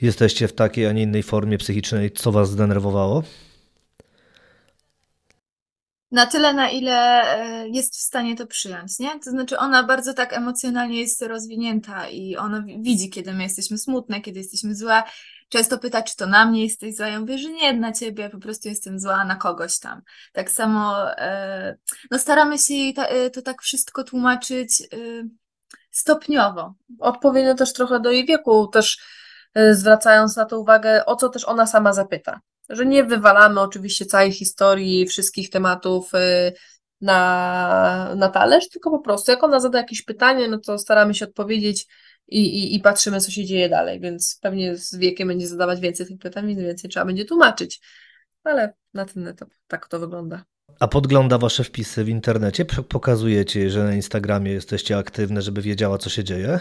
[0.01, 3.23] jesteście w takiej, a nie innej formie psychicznej, co was zdenerwowało?
[6.11, 9.19] Na tyle, na ile e, jest w stanie to przyjąć, nie?
[9.19, 13.77] To znaczy, ona bardzo tak emocjonalnie jest rozwinięta i ona wi- widzi, kiedy my jesteśmy
[13.77, 15.03] smutne, kiedy jesteśmy złe.
[15.49, 17.07] Często pyta, czy to na mnie jesteś zła.
[17.07, 20.01] Ja mówię, że nie na ciebie, po prostu jestem zła na kogoś tam.
[20.33, 21.77] Tak samo, e,
[22.11, 24.83] no staramy się jej e, to tak wszystko tłumaczyć
[25.91, 26.73] stopniowo.
[26.99, 28.99] Odpowiednio też trochę do jej wieku, też
[29.71, 32.39] zwracając na to uwagę, o co też ona sama zapyta.
[32.69, 36.51] Że nie wywalamy oczywiście całej historii, wszystkich tematów e,
[37.01, 41.25] na, na talerz, tylko po prostu jak ona zada jakieś pytanie, no to staramy się
[41.25, 41.87] odpowiedzieć
[42.27, 46.05] i, i, i patrzymy, co się dzieje dalej, więc pewnie z wiekiem będzie zadawać więcej
[46.05, 47.81] tych pytań, więc więcej trzeba będzie tłumaczyć.
[48.43, 50.45] Ale na ten etap tak to wygląda.
[50.79, 52.65] A podgląda wasze wpisy w internecie?
[52.65, 56.59] Pokazujecie że na Instagramie jesteście aktywne, żeby wiedziała, co się dzieje?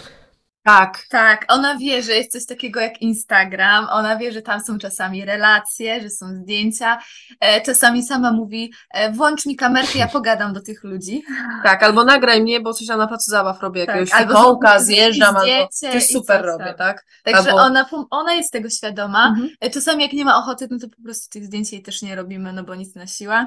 [0.65, 4.79] Tak, Tak, ona wie, że jest coś takiego jak Instagram, ona wie, że tam są
[4.79, 6.99] czasami relacje, że są zdjęcia.
[7.41, 11.23] E, czasami sama mówi, e, włącz mi kamerkę, ja pogadam do tych ludzi.
[11.65, 14.69] tak, albo nagraj mnie, bo coś tam na placu zabaw robię, Tak, jakiegoś albo fikołka,
[14.81, 17.05] zrobić zjeżdżam, albo coś super coś robię, tak?
[17.25, 19.29] Także Albo- ona, ona jest tego świadoma.
[19.29, 19.49] Mhm.
[19.61, 22.17] E, Czasami jak nie ma ochoty, no to po prostu tych zdjęć jej też nie
[22.17, 23.47] robimy, no bo nic na siłę.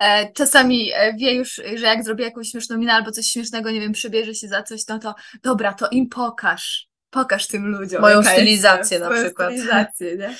[0.00, 3.80] E, Czasami e, wie już, że jak zrobię jakąś śmieszną minę albo coś śmiesznego, nie
[3.80, 6.90] wiem, przybierze się za coś, no to dobra, to im pokaż.
[7.10, 8.00] Pokaż tym ludziom.
[8.00, 9.52] Moją stylizację jestem, na przykład.
[9.52, 10.36] Stylizację, nie?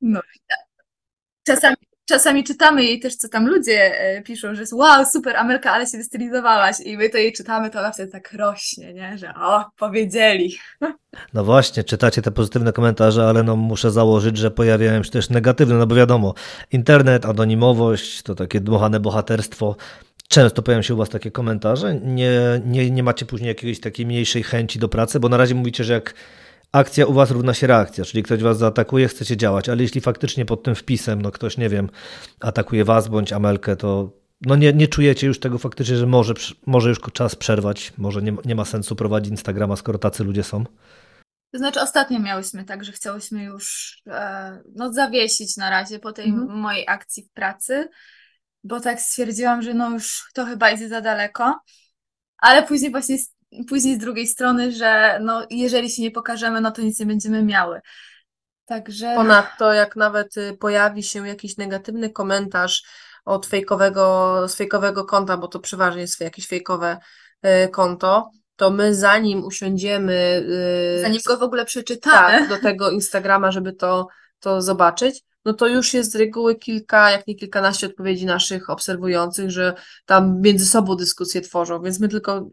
[0.00, 0.20] No.
[1.46, 1.76] Czasami,
[2.08, 5.86] czasami czytamy jej też, co tam ludzie e, piszą, że jest wow, super, Amelka, ale
[5.86, 9.18] się wystylizowałaś i my to jej czytamy, to ona wtedy tak rośnie, nie?
[9.18, 10.56] Że o, powiedzieli.
[11.34, 15.74] No właśnie, czytacie te pozytywne komentarze, ale no muszę założyć, że pojawiają się też negatywne,
[15.74, 16.34] no bo wiadomo,
[16.72, 19.76] internet, anonimowość, to takie dmuchane bohaterstwo,
[20.28, 21.94] Często pojawiają się u Was takie komentarze.
[21.94, 25.84] Nie, nie, nie macie później jakiejś takiej mniejszej chęci do pracy, bo na razie mówicie,
[25.84, 26.14] że jak
[26.72, 30.44] akcja u Was równa się reakcja, czyli ktoś Was zaatakuje, chcecie działać, ale jeśli faktycznie
[30.44, 31.90] pod tym wpisem no ktoś, nie wiem,
[32.40, 36.34] atakuje Was bądź Amelkę, to no nie, nie czujecie już tego faktycznie, że może,
[36.66, 40.64] może już czas przerwać, może nie, nie ma sensu prowadzić Instagrama, skoro tacy ludzie są?
[41.52, 46.28] To znaczy ostatnio miałyśmy tak, że chciałyśmy już e, no, zawiesić na razie po tej
[46.28, 46.58] mhm.
[46.58, 47.88] mojej akcji w pracy,
[48.64, 51.60] bo tak stwierdziłam, że no już to chyba idzie za daleko,
[52.38, 53.16] ale później właśnie
[53.68, 57.42] później z drugiej strony, że no, jeżeli się nie pokażemy, no to nic nie będziemy
[57.42, 57.80] miały.
[58.64, 59.14] Także...
[59.16, 62.82] Ponadto, jak nawet y, pojawi się jakiś negatywny komentarz
[63.24, 66.98] od fejkowego, z fejkowego konta, bo to przeważnie jest jakieś fejkowe
[67.44, 70.44] y, konto, to my zanim usiądziemy.
[70.98, 72.38] Y, zanim go w ogóle przeczytamy.
[72.38, 74.06] Tak, do tego Instagrama, żeby to,
[74.40, 79.50] to zobaczyć, no to już jest z reguły kilka, jak nie kilkanaście odpowiedzi naszych obserwujących,
[79.50, 79.74] że
[80.06, 82.50] tam między sobą dyskusje tworzą, więc my tylko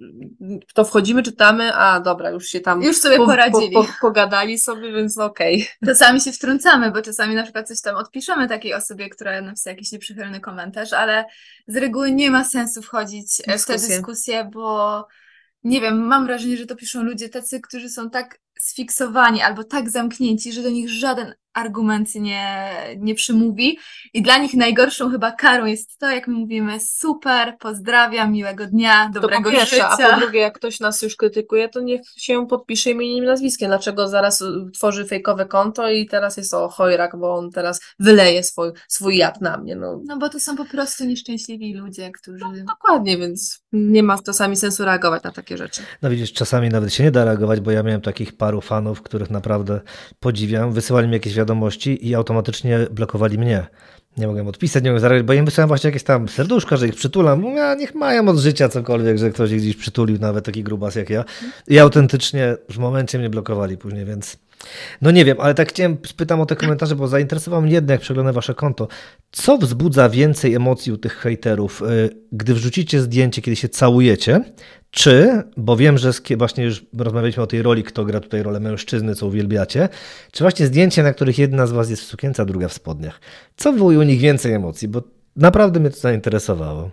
[0.69, 3.73] w to wchodzimy, czytamy, a dobra, już się tam już sobie po, poradzili.
[3.73, 5.55] Po, po, pogadali sobie, więc no okej.
[5.55, 5.93] Okay.
[5.93, 9.91] Czasami się wtrącamy, bo czasami na przykład coś tam odpiszemy takiej osobie, która napisała jakiś
[9.91, 11.25] nieprzychylny komentarz, ale
[11.67, 13.57] z reguły nie ma sensu wchodzić Dyskusje.
[13.57, 15.07] w tę dyskusję, bo
[15.63, 19.89] nie wiem, mam wrażenie, że to piszą ludzie tacy, którzy są tak sfiksowani albo tak
[19.89, 23.79] zamknięci, że do nich żaden argument nie, nie przymówi.
[24.13, 29.09] I dla nich najgorszą chyba karą jest to, jak my mówimy, super, pozdrawiam, miłego dnia,
[29.13, 29.89] dobrego to po pierwsze, życia.
[29.89, 33.69] A po drugie, jak ktoś nas już krytykuje, to niech się podpisze imieniem i nazwiskiem.
[33.69, 38.71] Dlaczego zaraz tworzy fejkowe konto i teraz jest o chojrak, bo on teraz wyleje swój,
[38.87, 39.75] swój jad na mnie.
[39.75, 40.01] No.
[40.05, 42.39] no bo to są po prostu nieszczęśliwi ludzie, którzy...
[42.39, 45.81] No, dokładnie, więc nie ma czasami sensu reagować na takie rzeczy.
[46.01, 49.29] No widzisz, czasami nawet się nie da reagować, bo ja miałem takich paru fanów, których
[49.29, 49.81] naprawdę
[50.19, 50.71] podziwiam.
[50.71, 51.44] Wysyłali mi jakieś wiadomości
[51.93, 53.65] i automatycznie blokowali mnie.
[54.17, 56.95] Nie mogłem odpisać, nie mogłem zareagować, bo im wysłałem właśnie jakieś tam serduszka, że ich
[56.95, 57.43] przytulam.
[57.43, 61.09] Ja, niech mają od życia cokolwiek, że ktoś ich gdzieś przytulił, nawet taki grubas jak
[61.09, 61.23] ja.
[61.67, 64.37] I autentycznie w momencie mnie blokowali później, więc
[65.01, 68.01] no nie wiem, ale tak chciałem, spytam o te komentarze, bo zainteresował mnie jednak, jak
[68.01, 68.87] przeglądam wasze konto.
[69.31, 74.41] Co wzbudza więcej emocji u tych hejterów, y, gdy wrzucicie zdjęcie, kiedy się całujecie,
[74.91, 79.15] czy, bo wiem, że właśnie już rozmawialiśmy o tej roli, kto gra tutaj rolę mężczyzny,
[79.15, 79.89] co uwielbiacie,
[80.31, 83.19] czy właśnie zdjęcie, na których jedna z was jest w sukience, a druga w spodniach.
[83.57, 85.03] Co wywołuje u nich więcej emocji, bo
[85.35, 86.91] naprawdę mnie to zainteresowało.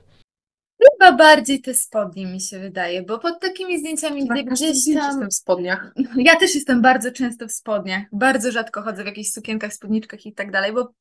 [0.83, 4.95] Chyba bardziej te spodnie mi się wydaje, bo pod takimi zdjęciami, gdy gdzieś tam...
[4.95, 5.95] jestem w spodniach.
[6.17, 8.03] Ja też jestem bardzo często w spodniach.
[8.13, 10.95] Bardzo rzadko chodzę w jakichś sukienkach, spódniczkach i tak dalej, bo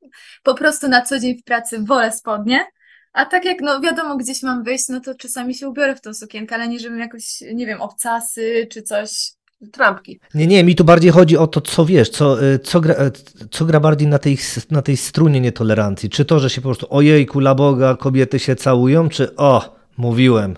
[0.44, 2.66] po prostu na co dzień w pracy wolę spodnie.
[3.14, 6.14] A tak jak, no wiadomo, gdzieś mam wyjść, no to czasami się ubiorę w tą
[6.14, 9.32] sukienkę, ale nie żebym jakoś, nie wiem, obcasy czy coś,
[9.72, 10.20] trampki.
[10.34, 13.12] Nie, nie, mi tu bardziej chodzi o to, co wiesz, co, y, co, gra, y,
[13.52, 14.38] co gra bardziej na tej,
[14.72, 16.10] na tej strunie nietolerancji.
[16.10, 20.56] Czy to, że się po prostu ojej, kula Boga, kobiety się całują, czy o, mówiłem,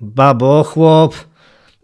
[0.00, 1.14] babo, chłop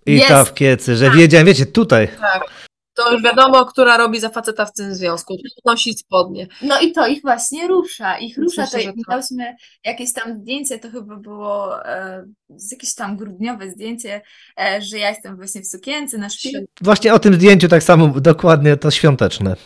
[0.07, 2.09] i ta w kiecy, że wiedziałem, wiecie, tutaj.
[2.21, 2.68] Tak
[2.99, 5.37] to już wiadomo, która robi za faceta w tym związku.
[5.65, 6.47] Nosi spodnie.
[6.63, 8.19] No i to ich właśnie rusza.
[8.19, 8.63] Ich rusza.
[8.63, 12.25] Myślę, to, miałyśmy jakieś tam zdjęcie, to chyba było e,
[12.73, 14.23] jakieś tam grudniowe zdjęcie,
[14.61, 16.67] e, że ja jestem właśnie w sukience na szpil.
[16.81, 19.57] Właśnie o tym zdjęciu tak samo dokładnie to świąteczne.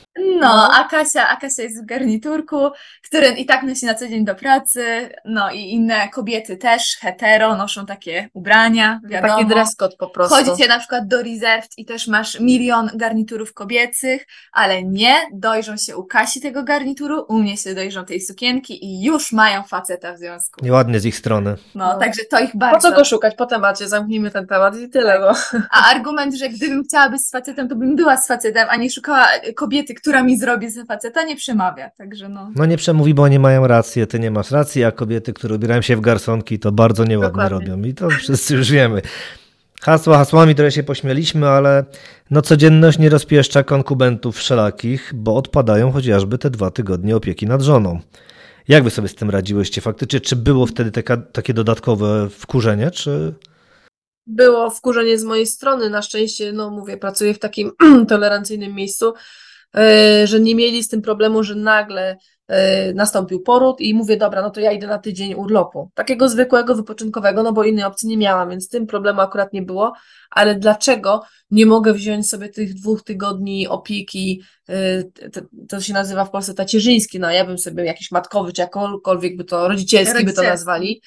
[0.40, 2.70] No, a Kasia, a Kasia jest w garniturku,
[3.04, 7.56] który i tak nosi na co dzień do pracy, no i inne kobiety też, hetero,
[7.56, 9.34] noszą takie ubrania, wiadomo.
[9.34, 10.34] Taki dress code po prostu.
[10.34, 15.96] Chodzicie na przykład do Reserved i też masz milion garniturów kobiecych, ale nie, dojrzą się
[15.96, 20.18] u Kasi tego garnituru, u mnie się dojrzą tej sukienki i już mają faceta w
[20.18, 20.64] związku.
[20.64, 21.56] Nieładnie z ich strony.
[21.74, 21.98] No, no.
[21.98, 22.76] także to ich bardzo...
[22.76, 23.88] Po co go szukać po temacie?
[23.88, 25.60] Zamknijmy ten temat i tyle, no.
[25.70, 28.90] A argument, że gdybym chciała być z facetem, to bym była z facetem, a nie
[28.90, 32.50] szukała kobiety, która mi zrobi z faceta, nie przemawia, także no.
[32.56, 35.82] No nie przemówi, bo oni mają rację, ty nie masz racji, a kobiety, które ubierają
[35.82, 37.58] się w garsonki, to bardzo nieładnie Dokładnie.
[37.58, 39.02] robią i to wszyscy już wiemy.
[39.80, 41.84] Hasła hasłami trochę się pośmieliśmy, ale
[42.30, 48.00] no codzienność nie rozpieszcza konkubentów wszelakich, bo odpadają chociażby te dwa tygodnie opieki nad żoną.
[48.68, 50.20] Jak wy sobie z tym radziłyście faktycznie?
[50.20, 53.34] Czy było wtedy taka, takie dodatkowe wkurzenie, czy...
[54.26, 55.90] Było wkurzenie z mojej strony.
[55.90, 57.72] Na szczęście, no mówię, pracuję w takim
[58.08, 59.14] tolerancyjnym miejscu,
[60.24, 62.16] że nie mieli z tym problemu, że nagle
[62.48, 62.56] yy,
[62.94, 65.90] nastąpił poród i mówię, dobra, no to ja idę na tydzień urlopu.
[65.94, 69.92] Takiego zwykłego, wypoczynkowego, no bo innej opcji nie miałam, więc tym problemu akurat nie było,
[70.30, 75.10] ale dlaczego nie mogę wziąć sobie tych dwóch tygodni opieki, yy,
[75.68, 79.44] to, się nazywa w Polsce tacierzyński, no ja bym sobie jakiś matkowy, czy jakkolwiek by
[79.44, 81.02] to, rodzicielski, by to nazwali,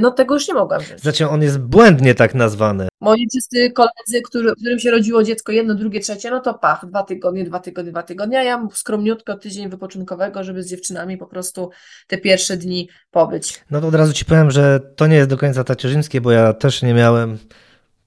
[0.00, 1.00] no tego już nie mogłam wziąć.
[1.00, 2.88] Znaczy on jest błędnie tak nazwany.
[3.00, 7.02] Moi wszyscy koledzy, którzy, którym się rodziło dziecko jedno, drugie, trzecie, no to pach, dwa
[7.02, 11.26] tygodnie, dwa tygodnie, dwa tygodnie, a ja mam skromniutko tydzień wypoczynkowego, żeby z dziewczynami po
[11.26, 11.70] prostu
[12.06, 13.64] te pierwsze dni pobyć.
[13.70, 16.52] No to od razu ci powiem, że to nie jest do końca tacierzyńskie, bo ja
[16.52, 17.38] też nie miałem.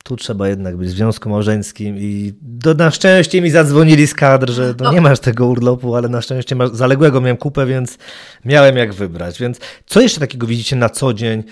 [0.10, 4.50] Tu trzeba jednak być w związku małżeńskim i do, na szczęście mi zadzwonili z kadr,
[4.52, 4.92] że no No.
[4.94, 7.98] nie masz tego urlopu, ale na szczęście masz, zaległego miałem kupę, więc
[8.46, 9.40] miałem jak wybrać.
[9.40, 11.44] Więc co jeszcze takiego widzicie na co dzień,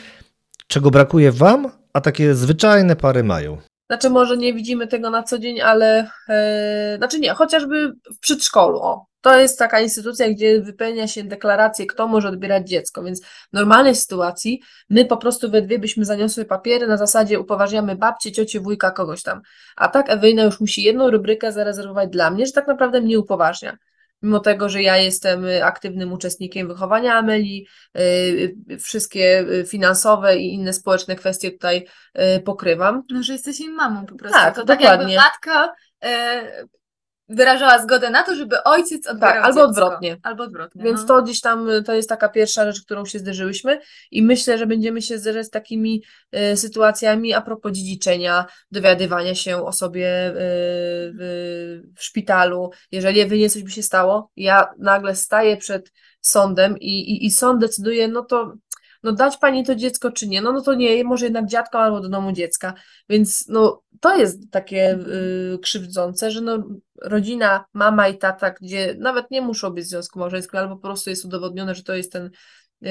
[0.67, 3.57] czego brakuje wam, a takie zwyczajne pary mają?
[3.89, 8.79] Znaczy, może nie widzimy tego na co dzień, ale e, znaczy nie, chociażby w przedszkolu.
[8.81, 13.53] O, to jest taka instytucja, gdzie wypełnia się deklarację, kto może odbierać dziecko, więc w
[13.53, 18.59] normalnej sytuacji my po prostu we dwie byśmy zaniosły papiery na zasadzie upoważniamy babcię, ciocię,
[18.59, 19.41] wujka, kogoś tam.
[19.75, 23.77] A tak Ewelina już musi jedną rubrykę zarezerwować dla mnie, że tak naprawdę mnie upoważnia.
[24.21, 28.01] Mimo tego, że ja jestem y, aktywnym uczestnikiem wychowania Ameli, y,
[28.71, 31.87] y, wszystkie finansowe i inne społeczne kwestie tutaj
[32.45, 33.03] pokrywam.
[33.09, 34.39] No, że jesteś jej mamą po prostu.
[34.39, 35.13] Tak, to tak dokładnie.
[35.13, 36.67] jakby matka e,
[37.29, 39.69] wyrażała zgodę na to, żeby ojciec odbierał Tak, albo dziecko.
[39.69, 40.17] odwrotnie.
[40.23, 40.83] Albo odwrotnie.
[40.83, 41.07] Więc no.
[41.07, 43.79] to gdzieś tam y, to jest taka pierwsza rzecz, którą się zderzyłyśmy
[44.11, 46.03] i myślę, że będziemy się zderzać z takimi
[46.53, 50.33] y, sytuacjami a propos dziedziczenia, dowiadywania się o sobie y,
[51.19, 52.69] w, w szpitalu.
[52.91, 57.61] Jeżeli Ewynie coś by się stało, ja nagle staję przed sądem i, i, i sąd
[57.61, 58.53] decyduje, no to
[59.03, 62.01] no dać pani to dziecko czy nie, no, no to nie, może jednak dziadkom albo
[62.01, 62.73] do domu dziecka.
[63.09, 64.99] Więc no to jest takie
[65.53, 66.63] y, krzywdzące, że no
[67.01, 71.09] rodzina, mama i tata, gdzie nawet nie muszą być w związku małżeńskim, albo po prostu
[71.09, 72.29] jest udowodnione, że to jest ten,
[72.81, 72.89] yy,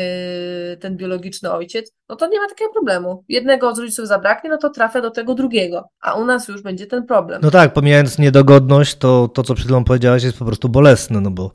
[0.81, 3.25] ten biologiczny ojciec, no to nie ma takiego problemu.
[3.29, 6.87] Jednego z rodziców zabraknie, no to trafia do tego drugiego, a u nas już będzie
[6.87, 7.40] ten problem.
[7.42, 11.31] No tak, pomijając niedogodność, to to, co przed chwilą powiedziałaś, jest po prostu bolesne, no
[11.31, 11.53] bo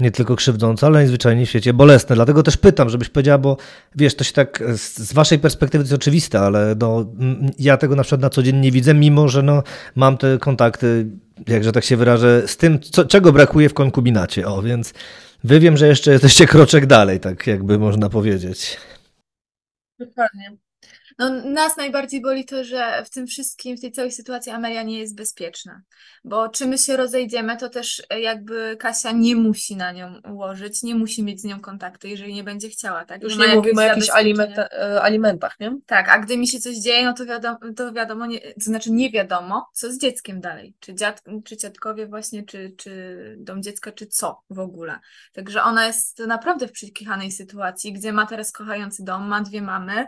[0.00, 2.16] nie tylko krzywdzące, ale najzwyczajniej w świecie bolesne.
[2.16, 3.56] Dlatego też pytam, żebyś powiedziała, bo
[3.94, 7.06] wiesz, to się tak z, waszej perspektywy to jest oczywiste, ale no,
[7.58, 9.62] ja tego na przykład na co dzień nie widzę, mimo że no,
[9.94, 11.06] mam te kontakty,
[11.48, 14.46] jakże tak się wyrażę, z tym, co, czego brakuje w konkubinacie.
[14.46, 14.94] O, więc
[15.44, 18.76] wy wiem, że jeszcze jesteście kroczek dalej, tak jakby można powiedzieć.
[19.98, 20.63] Dokładnie.
[21.18, 24.98] No, nas najbardziej boli to, że w tym wszystkim, w tej całej sytuacji Amelia nie
[24.98, 25.82] jest bezpieczna.
[26.24, 30.82] Bo czy my się rozejdziemy, to też e, jakby Kasia nie musi na nią ułożyć,
[30.82, 33.22] nie musi mieć z nią kontaktu, jeżeli nie będzie chciała, tak?
[33.22, 34.42] Już ma nie mówimy o jakichś zabezpieczenie.
[34.42, 35.76] aliment, e, alimentach, nie?
[35.86, 38.92] Tak, a gdy mi się coś dzieje, no to wiadomo, to wiadomo nie, to znaczy
[38.92, 40.74] nie wiadomo, co z dzieckiem dalej.
[40.80, 44.98] Czy, dziad, czy dziadkowie właśnie, czy, czy dom dziecka, czy co w ogóle.
[45.32, 50.06] Także ona jest naprawdę w przekichanej sytuacji, gdzie ma teraz kochający dom, ma dwie mamy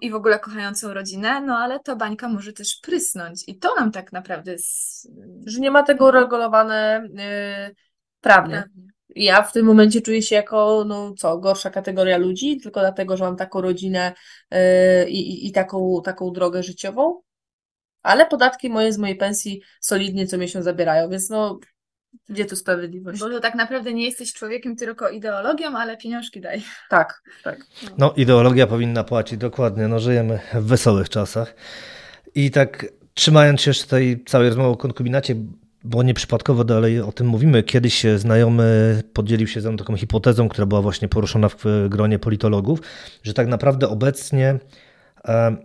[0.00, 3.92] i w ogóle kochającą rodzinę, no ale ta bańka może też prysnąć i to nam
[3.92, 5.08] tak naprawdę jest
[5.46, 7.74] Że nie ma tego uregulowane yy,
[8.20, 8.54] prawnie.
[8.54, 8.84] prawnie.
[9.16, 13.24] Ja w tym momencie czuję się jako, no co, gorsza kategoria ludzi, tylko dlatego, że
[13.24, 14.12] mam taką rodzinę
[14.50, 14.58] yy,
[15.10, 17.20] i, i- i taką, taką drogę życiową,
[18.02, 21.58] ale podatki moje z mojej pensji solidnie co miesiąc zabierają, więc no,
[22.28, 23.20] gdzie tu sprawiedliwość?
[23.20, 26.62] Bo to tak naprawdę nie jesteś człowiekiem, tylko ideologią, ale pieniążki daj.
[26.90, 27.66] Tak, tak.
[27.98, 29.88] No, ideologia powinna płacić, dokładnie.
[29.88, 31.54] No, żyjemy w wesołych czasach.
[32.34, 35.34] I tak trzymając się jeszcze tej całej rozmowy o konkubinacie,
[35.84, 37.62] bo nieprzypadkowo dalej o tym mówimy.
[37.62, 42.80] Kiedyś znajomy podzielił się ze mną taką hipotezą, która była właśnie poruszona w gronie politologów,
[43.22, 44.58] że tak naprawdę obecnie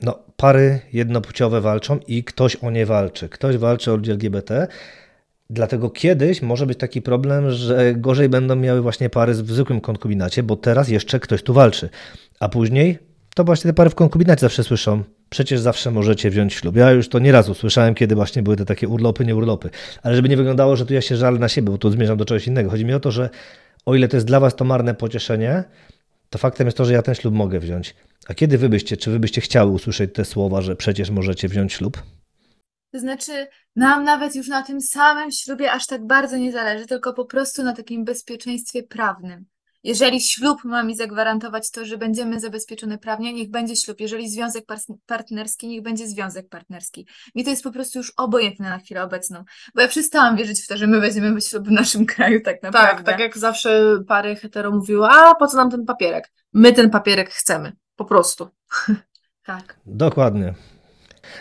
[0.02, 3.30] no, pary jednopłciowe walczą i ktoś o nie walczy.
[3.30, 4.68] Ktoś walczy o ludzi LGBT.
[5.50, 10.44] Dlatego kiedyś może być taki problem, że gorzej będą miały właśnie pary w zwykłym konkubinacie,
[10.44, 11.90] bo teraz jeszcze ktoś tu walczy.
[12.40, 13.00] A później
[13.36, 16.76] to właśnie te pary w konkubinacie zawsze słyszą, przecież zawsze możecie wziąć ślub.
[16.76, 19.70] Ja już to nieraz usłyszałem, kiedy właśnie były te takie urlopy, nie urlopy.
[20.04, 22.26] Ale żeby nie wyglądało, że tu ja się żalę na siebie, bo tu zmierzam do
[22.26, 22.70] czegoś innego.
[22.70, 23.30] Chodzi mi o to, że
[23.86, 25.64] o ile to jest dla was to marne pocieszenie,
[26.30, 27.96] to faktem jest to, że ja ten ślub mogę wziąć.
[28.28, 31.74] A kiedy wy byście, czy wy byście chciały usłyszeć te słowa, że przecież możecie wziąć
[31.74, 32.04] ślub?
[32.92, 37.14] To znaczy, nam nawet już na tym samym ślubie aż tak bardzo nie zależy, tylko
[37.14, 39.46] po prostu na takim bezpieczeństwie prawnym.
[39.84, 44.00] Jeżeli ślub ma mi zagwarantować to, że będziemy zabezpieczone prawnie, niech będzie ślub.
[44.00, 47.08] Jeżeli związek par- partnerski, niech będzie związek partnerski.
[47.36, 49.44] Mi to jest po prostu już obojętne na chwilę obecną,
[49.76, 52.74] bo ja przestałam wierzyć w to, że my weźmiemy ślub w naszym kraju tak Tak,
[52.74, 53.04] naprawdę.
[53.04, 56.32] tak jak zawsze pary hetero mówiły, a po co nam ten papierek?
[56.54, 58.50] My ten papierek chcemy, po prostu.
[59.46, 59.80] tak.
[59.86, 60.54] Dokładnie.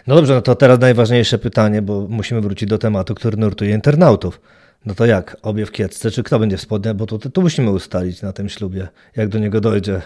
[0.07, 4.40] No dobrze, no to teraz najważniejsze pytanie, bo musimy wrócić do tematu, który nurtuje internautów.
[4.87, 5.37] No to jak?
[5.42, 6.96] Obie w kiecce, czy kto będzie w spodniach?
[6.96, 10.02] Bo to, tu musimy ustalić na tym ślubie, jak do niego dojdzie.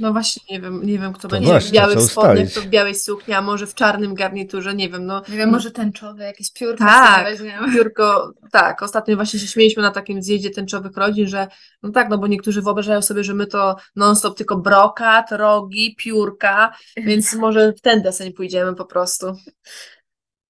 [0.00, 2.66] No właśnie, nie wiem, nie wiem, kto To będzie właśnie, w białych spodniach, kto w
[2.66, 5.22] białej sukni, a może w czarnym garniturze, nie wiem, no.
[5.28, 7.26] Nie wiem, może tęczowe, jakieś piórka Tak.
[7.74, 11.46] Biurko, tak, ostatnio właśnie się śmieliśmy na takim zjeździe tęczowych rodzin, że
[11.82, 16.76] no tak, no bo niektórzy wyobrażają sobie, że my to non-stop tylko brokat, rogi, piórka,
[16.96, 19.26] więc może w ten deseń pójdziemy po prostu.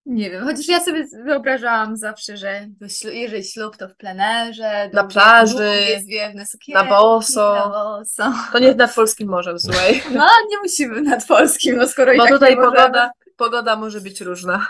[0.07, 5.05] Nie wiem, chociaż ja sobie wyobrażałam zawsze, że ślu- jeżeli ślub, to w plenerze, Na
[5.05, 5.71] plaży,
[6.03, 7.55] zwiewne sukienki, na boso.
[7.55, 8.33] Na boso.
[8.53, 10.03] To nie nad polskim morzem, słuchaj.
[10.15, 14.01] No, nie musimy nad polskim, no skoro i Bo tak tutaj możemy, pogoda, pogoda może
[14.01, 14.67] być różna.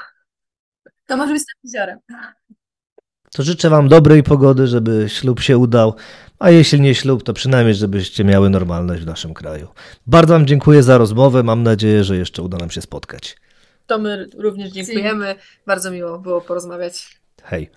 [1.06, 1.98] To może być nad jeziorem.
[3.32, 5.94] To życzę Wam dobrej pogody, żeby ślub się udał,
[6.38, 9.68] a jeśli nie ślub, to przynajmniej, żebyście miały normalność w naszym kraju.
[10.06, 13.36] Bardzo Wam dziękuję za rozmowę, mam nadzieję, że jeszcze uda nam się spotkać.
[13.86, 15.34] To my również dziękujemy.
[15.66, 17.20] Bardzo miło było porozmawiać.
[17.42, 17.70] Hej.